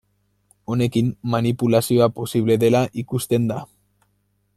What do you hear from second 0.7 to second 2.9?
Honekin, manipulazioa posible dela